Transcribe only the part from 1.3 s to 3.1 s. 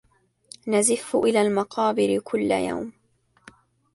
المقابر كل يوم